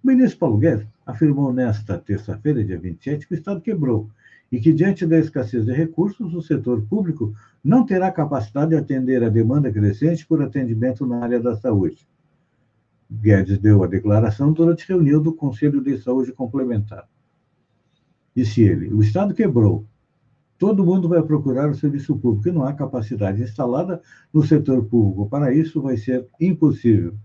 O 0.02 0.08
ministro 0.08 0.40
Paulo 0.40 0.58
Guedes 0.58 0.88
afirmou 1.06 1.52
nesta 1.52 1.98
terça-feira, 1.98 2.64
dia 2.64 2.80
27, 2.80 3.28
que 3.28 3.34
o 3.34 3.38
Estado 3.38 3.60
quebrou 3.60 4.10
e 4.50 4.62
que, 4.62 4.72
diante 4.72 5.06
da 5.06 5.20
escassez 5.20 5.66
de 5.66 5.74
recursos, 5.74 6.34
o 6.34 6.42
setor 6.42 6.82
público 6.84 7.36
não 7.62 7.86
terá 7.86 8.10
capacidade 8.10 8.70
de 8.70 8.78
atender 8.78 9.22
a 9.26 9.30
demanda 9.30 9.70
crescente 9.70 10.26
por 10.26 10.42
atendimento 10.42 11.06
na 11.06 11.22
área 11.22 11.42
da 11.42 11.54
saúde. 11.58 12.08
Guedes 13.12 13.58
deu 13.58 13.84
a 13.84 13.88
declaração 13.88 14.54
durante 14.54 14.88
reunião 14.88 15.22
do 15.22 15.34
Conselho 15.34 15.84
de 15.84 15.98
Saúde 15.98 16.32
Complementar. 16.32 17.10
Disse 18.38 18.62
ele: 18.62 18.94
o 18.94 19.02
Estado 19.02 19.34
quebrou. 19.34 19.88
Todo 20.60 20.86
mundo 20.86 21.10
vai 21.10 21.24
procurar 21.24 21.72
o 21.72 21.74
serviço 21.74 22.16
público 22.16 22.56
não 22.56 22.64
há 22.64 22.72
capacidade 22.72 23.42
instalada 23.42 24.00
no 24.32 24.46
setor 24.46 24.86
público. 24.86 25.28
Para 25.28 25.52
isso, 25.52 25.82
vai 25.82 25.98
ser 25.98 26.28
impossível. 26.40 27.16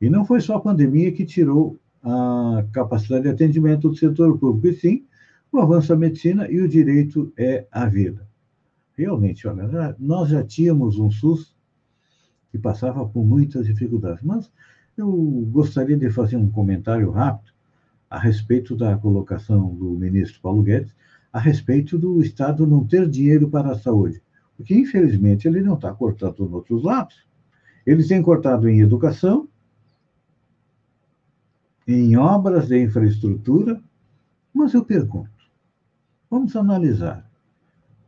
E 0.00 0.08
não 0.08 0.24
foi 0.24 0.40
só 0.40 0.56
a 0.56 0.60
pandemia 0.60 1.12
que 1.12 1.26
tirou 1.26 1.78
a 2.02 2.64
capacidade 2.72 3.24
de 3.24 3.28
atendimento 3.28 3.90
do 3.90 3.96
setor 3.96 4.38
público, 4.38 4.66
e 4.68 4.80
sim 4.80 5.06
o 5.52 5.58
avanço 5.58 5.88
da 5.88 5.96
medicina 5.96 6.50
e 6.50 6.58
o 6.58 6.66
direito 6.66 7.30
é 7.36 7.66
a 7.70 7.84
vida. 7.84 8.26
Realmente, 8.96 9.46
olha, 9.46 9.94
nós 9.98 10.30
já 10.30 10.42
tínhamos 10.42 10.98
um 10.98 11.10
SUS 11.10 11.54
que 12.50 12.56
passava 12.56 13.06
por 13.06 13.26
muitas 13.26 13.66
dificuldades, 13.66 14.22
mas 14.22 14.50
eu 14.96 15.10
gostaria 15.50 15.98
de 15.98 16.08
fazer 16.08 16.36
um 16.38 16.50
comentário 16.50 17.10
rápido 17.10 17.53
a 18.14 18.18
respeito 18.18 18.76
da 18.76 18.96
colocação 18.96 19.74
do 19.74 19.90
ministro 19.90 20.40
Paulo 20.40 20.62
Guedes 20.62 20.94
a 21.32 21.40
respeito 21.40 21.98
do 21.98 22.22
Estado 22.22 22.66
não 22.66 22.86
ter 22.86 23.08
dinheiro 23.08 23.50
para 23.50 23.72
a 23.72 23.78
saúde. 23.78 24.22
Porque, 24.56 24.74
infelizmente, 24.74 25.48
ele 25.48 25.60
não 25.60 25.74
está 25.74 25.92
cortando 25.92 26.44
em 26.44 26.52
outros 26.52 26.84
lados. 26.84 27.26
Ele 27.84 28.06
tem 28.06 28.22
cortado 28.22 28.68
em 28.68 28.80
educação, 28.80 29.48
em 31.88 32.16
obras 32.16 32.68
de 32.68 32.80
infraestrutura, 32.80 33.82
mas 34.52 34.72
eu 34.74 34.84
pergunto: 34.84 35.30
vamos 36.30 36.54
analisar 36.54 37.28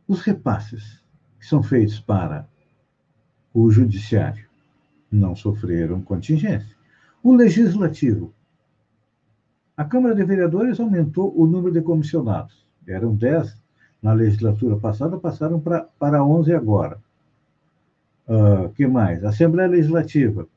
os 0.07 0.21
repasses 0.21 1.03
que 1.37 1.45
são 1.45 1.61
feitos 1.61 1.99
para 1.99 2.47
o 3.53 3.69
judiciário 3.69 4.47
não 5.11 5.35
sofreram 5.35 6.01
contingência. 6.01 6.75
O 7.23 7.33
legislativo. 7.33 8.33
A 9.77 9.85
Câmara 9.85 10.15
de 10.15 10.23
Vereadores 10.23 10.79
aumentou 10.79 11.31
o 11.39 11.45
número 11.45 11.71
de 11.71 11.81
comissionados. 11.81 12.65
Eram 12.87 13.15
10 13.15 13.55
na 14.01 14.11
legislatura 14.11 14.75
passada, 14.75 15.19
passaram 15.19 15.59
pra, 15.59 15.87
para 15.99 16.23
11 16.23 16.51
agora. 16.55 16.97
Uh, 18.27 18.69
que 18.69 18.87
mais? 18.87 19.23
Assembleia 19.23 19.69
Legislativa. 19.69 20.47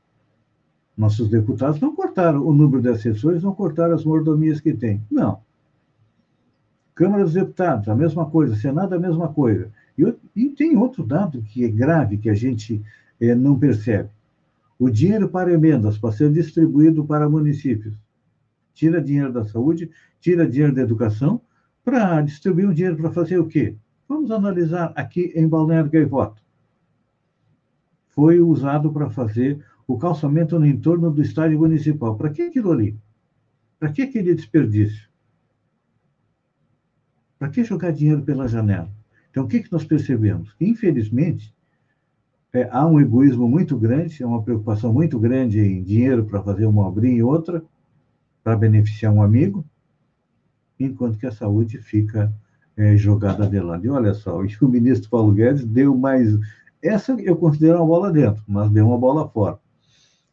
Nossos 0.97 1.29
deputados 1.29 1.79
não 1.79 1.95
cortaram 1.95 2.45
o 2.45 2.51
número 2.51 2.81
de 2.81 2.89
assessores, 2.89 3.43
não 3.43 3.53
cortaram 3.53 3.93
as 3.93 4.03
mordomias 4.03 4.59
que 4.59 4.73
tem. 4.73 5.03
Não. 5.09 5.39
Câmara 6.95 7.23
dos 7.23 7.33
Deputados, 7.33 7.87
a 7.87 7.95
mesma 7.95 8.25
coisa. 8.25 8.55
Senado, 8.55 8.95
a 8.95 8.99
mesma 8.99 9.31
coisa. 9.31 9.71
E, 9.97 10.13
e 10.35 10.49
tem 10.49 10.75
outro 10.75 11.05
dado 11.05 11.43
que 11.43 11.63
é 11.63 11.67
grave, 11.67 12.17
que 12.17 12.29
a 12.29 12.33
gente 12.33 12.81
eh, 13.19 13.35
não 13.35 13.57
percebe. 13.57 14.09
O 14.79 14.89
dinheiro 14.89 15.29
para 15.29 15.53
emendas 15.53 15.97
para 15.97 16.11
ser 16.11 16.31
distribuído 16.31 17.05
para 17.05 17.29
municípios. 17.29 17.95
Tira 18.73 19.01
dinheiro 19.01 19.33
da 19.33 19.45
saúde, 19.45 19.89
tira 20.19 20.47
dinheiro 20.47 20.73
da 20.73 20.81
educação, 20.81 21.41
para 21.83 22.21
distribuir 22.21 22.69
o 22.69 22.73
dinheiro 22.73 22.97
para 22.97 23.11
fazer 23.11 23.39
o 23.39 23.47
quê? 23.47 23.75
Vamos 24.07 24.29
analisar 24.31 24.93
aqui 24.95 25.31
em 25.35 25.47
Balneário 25.47 25.89
Gaivota. 25.89 26.41
Foi 28.09 28.39
usado 28.39 28.91
para 28.91 29.09
fazer 29.09 29.63
o 29.87 29.97
calçamento 29.97 30.59
no 30.59 30.65
entorno 30.65 31.11
do 31.11 31.21
estádio 31.21 31.59
municipal. 31.59 32.15
Para 32.15 32.29
que 32.29 32.41
aquilo 32.43 32.71
ali? 32.71 32.99
Para 33.79 33.91
que 33.91 34.01
aquele 34.01 34.35
desperdício? 34.35 35.09
Para 37.39 37.49
que 37.49 37.63
jogar 37.63 37.91
dinheiro 37.91 38.21
pela 38.21 38.47
janela? 38.47 38.91
Então, 39.29 39.45
o 39.45 39.47
que, 39.47 39.61
que 39.61 39.71
nós 39.71 39.83
percebemos? 39.83 40.53
Infelizmente, 40.59 41.55
é, 42.53 42.67
há 42.69 42.85
um 42.85 42.99
egoísmo 42.99 43.47
muito 43.47 43.77
grande, 43.77 44.21
é 44.21 44.25
uma 44.25 44.43
preocupação 44.43 44.93
muito 44.93 45.17
grande 45.17 45.59
em 45.59 45.81
dinheiro 45.81 46.25
para 46.25 46.43
fazer 46.43 46.65
uma 46.65 46.85
obrinha 46.85 47.17
e 47.17 47.23
outra, 47.23 47.63
para 48.43 48.55
beneficiar 48.55 49.13
um 49.13 49.21
amigo, 49.21 49.65
enquanto 50.79 51.17
que 51.17 51.27
a 51.27 51.31
saúde 51.31 51.77
fica 51.77 52.33
é, 52.75 52.97
jogada 52.97 53.49
lado. 53.63 53.85
E 53.85 53.89
olha 53.89 54.13
só, 54.13 54.41
o 54.41 54.45
ministro 54.67 55.09
Paulo 55.09 55.33
Guedes 55.33 55.65
deu 55.65 55.95
mais. 55.95 56.37
Essa 56.81 57.13
eu 57.13 57.35
considero 57.35 57.77
uma 57.77 57.85
bola 57.85 58.11
dentro, 58.11 58.43
mas 58.47 58.71
deu 58.71 58.87
uma 58.87 58.97
bola 58.97 59.27
fora. 59.29 59.59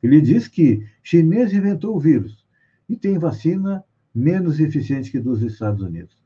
Ele 0.03 0.21
diz 0.21 0.49
que 0.49 0.87
chinês 1.03 1.53
inventou 1.53 1.97
o 1.97 2.01
vírus 2.01 2.47
e 2.88 2.97
tem 2.97 3.18
vacina 3.18 3.85
menos 4.14 4.59
eficiente 4.59 5.11
que 5.11 5.21
dos 5.21 5.42
Estados 5.42 5.83
Unidos. 5.83 6.16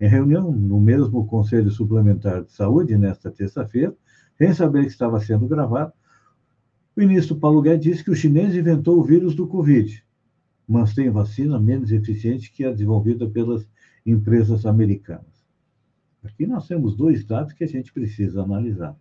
Em 0.00 0.08
reunião 0.08 0.50
no 0.50 0.80
mesmo 0.80 1.24
Conselho 1.26 1.70
Suplementar 1.70 2.42
de 2.42 2.52
Saúde, 2.52 2.98
nesta 2.98 3.30
terça-feira, 3.30 3.94
sem 4.36 4.52
saber 4.52 4.82
que 4.82 4.90
estava 4.90 5.20
sendo 5.20 5.46
gravado, 5.46 5.92
o 6.96 7.00
ministro 7.00 7.36
Paulo 7.36 7.62
Guedes 7.62 7.84
disse 7.84 8.04
que 8.04 8.10
o 8.10 8.16
chinês 8.16 8.54
inventou 8.54 8.98
o 8.98 9.04
vírus 9.04 9.34
do 9.34 9.46
Covid, 9.46 10.04
mas 10.72 10.94
tem 10.94 11.10
vacina 11.10 11.60
menos 11.60 11.92
eficiente 11.92 12.50
que 12.50 12.64
a 12.64 12.72
desenvolvida 12.72 13.28
pelas 13.28 13.68
empresas 14.06 14.64
americanas. 14.64 15.44
Aqui 16.24 16.46
nós 16.46 16.66
temos 16.66 16.96
dois 16.96 17.22
dados 17.24 17.52
que 17.52 17.62
a 17.62 17.68
gente 17.68 17.92
precisa 17.92 18.42
analisar. 18.42 18.96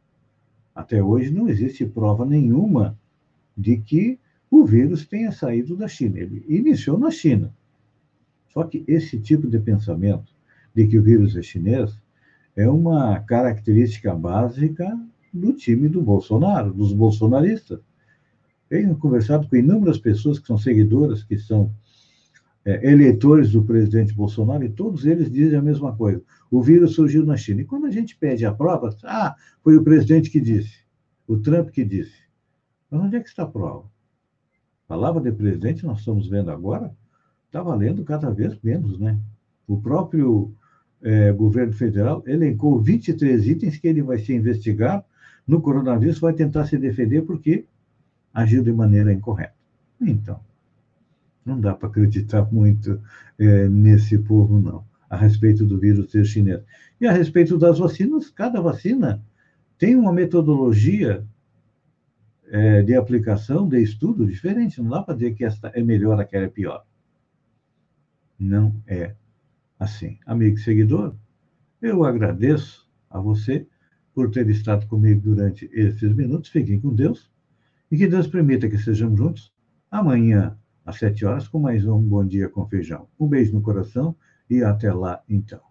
Até 0.76 1.02
hoje 1.02 1.32
não 1.32 1.48
existe 1.48 1.86
prova 1.86 2.26
nenhuma 2.26 3.00
de 3.58 3.78
que 3.78 4.20
o 4.50 4.66
vírus 4.66 5.06
tenha 5.06 5.32
saído 5.32 5.78
da 5.78 5.88
China. 5.88 6.20
Ele 6.20 6.44
iniciou 6.50 7.00
na 7.00 7.10
China. 7.10 7.54
Só 8.50 8.66
que 8.66 8.84
esse 8.86 9.18
tipo 9.18 9.48
de 9.48 9.58
pensamento 9.58 10.34
de 10.76 10.86
que 10.86 11.00
o 11.00 11.02
vírus 11.02 11.38
é 11.38 11.42
chinês 11.42 11.98
é 12.54 12.68
uma 12.68 13.18
característica 13.22 14.14
básica 14.14 15.00
do 15.34 15.54
time 15.54 15.88
do 15.88 16.02
Bolsonaro, 16.02 16.74
dos 16.74 16.92
bolsonaristas. 16.92 17.80
Tenho 18.72 18.96
conversado 18.96 19.50
com 19.50 19.58
inúmeras 19.58 19.98
pessoas 19.98 20.40
que 20.40 20.48
são 20.48 20.58
seguidoras, 20.58 21.26
que 21.26 21.38
são 21.38 21.74
é, 22.64 22.90
eleitores 22.90 23.52
do 23.52 23.62
presidente 23.66 24.14
Bolsonaro, 24.14 24.64
e 24.64 24.70
todos 24.70 25.06
eles 25.06 25.30
dizem 25.30 25.60
a 25.60 25.62
mesma 25.62 25.94
coisa. 25.94 26.24
O 26.50 26.64
vírus 26.64 26.94
surgiu 26.94 27.26
na 27.26 27.36
China. 27.36 27.60
E 27.60 27.66
quando 27.66 27.88
a 27.88 27.92
gente 27.92 28.16
pede 28.16 28.46
a 28.46 28.54
prova, 28.54 28.96
ah, 29.04 29.36
foi 29.62 29.76
o 29.76 29.84
presidente 29.84 30.30
que 30.30 30.40
disse, 30.40 30.86
o 31.28 31.38
Trump 31.38 31.68
que 31.72 31.84
disse. 31.84 32.16
Mas 32.90 33.02
onde 33.02 33.18
é 33.18 33.20
que 33.20 33.28
está 33.28 33.44
a 33.44 33.46
prova? 33.46 33.92
A 34.86 34.88
palavra 34.88 35.22
de 35.22 35.34
presidente, 35.34 35.86
nós 35.86 36.00
estamos 36.00 36.30
vendo 36.30 36.50
agora, 36.50 36.96
está 37.48 37.62
valendo 37.62 38.06
cada 38.06 38.32
vez 38.32 38.58
menos, 38.64 38.98
né? 38.98 39.20
O 39.68 39.82
próprio 39.82 40.56
é, 41.02 41.30
governo 41.34 41.74
federal 41.74 42.24
elencou 42.26 42.82
23 42.82 43.50
itens 43.50 43.78
que 43.78 43.90
ele 43.90 44.02
vai 44.02 44.18
se 44.18 44.34
investigar 44.34 45.04
no 45.46 45.62
coronavírus, 45.62 46.20
vai 46.20 46.32
tentar 46.32 46.64
se 46.68 46.78
defender 46.78 47.24
porque 47.24 47.66
agiu 48.34 48.64
de 48.64 48.72
maneira 48.72 49.14
incorreta. 49.14 49.56
Então, 50.00 50.40
não 51.46 51.60
dá 51.60 51.74
para 51.74 51.90
acreditar 51.90 52.52
muito 52.52 53.02
é, 53.38 53.68
nesse 53.68 54.18
povo, 54.18 54.60
não, 54.60 54.86
a 55.10 55.18
respeito 55.18 55.66
do 55.66 55.80
vírus 55.80 56.12
ser 56.12 56.26
chinês. 56.26 56.62
E 57.00 57.08
a 57.08 57.12
respeito 57.12 57.58
das 57.58 57.80
vacinas, 57.80 58.30
cada 58.30 58.62
vacina 58.62 59.24
tem 59.78 59.96
uma 59.96 60.14
metodologia 60.14 61.26
é, 62.48 62.82
de 62.82 62.96
aplicação, 62.96 63.68
de 63.68 63.82
estudo 63.82 64.26
diferente. 64.26 64.82
Não 64.82 64.90
dá 64.90 65.02
para 65.02 65.16
dizer 65.16 65.34
que 65.34 65.44
esta 65.44 65.70
é 65.70 65.82
melhor, 65.82 66.20
aquela 66.20 66.46
é 66.46 66.50
pior. 66.50 66.86
Não 68.38 68.76
é 68.86 69.16
assim. 69.80 70.20
Amigo 70.26 70.58
e 70.58 70.62
seguidor, 70.62 71.16
eu 71.82 72.04
agradeço 72.04 72.88
a 73.10 73.20
você 73.20 73.66
por 74.14 74.30
ter 74.30 74.48
estado 74.50 74.86
comigo 74.88 75.22
durante 75.22 75.70
esses 75.74 76.14
minutos. 76.14 76.50
Fiquem 76.50 76.80
com 76.80 76.94
Deus 76.94 77.31
e 77.92 77.98
que 77.98 78.08
Deus 78.08 78.26
permita 78.26 78.70
que 78.70 78.76
estejamos 78.76 79.20
juntos 79.20 79.54
amanhã 79.92 80.58
às 80.86 80.98
sete 80.98 81.26
horas 81.26 81.48
com 81.48 81.60
mais 81.60 81.86
um 81.86 82.02
Bom 82.02 82.26
Dia 82.26 82.50
com 82.50 82.66
Feijão. 82.66 83.08
Um 83.20 83.28
beijo 83.28 83.54
no 83.54 83.62
coração 83.62 84.16
e 84.50 84.64
até 84.64 84.94
lá 84.94 85.22
então. 85.28 85.71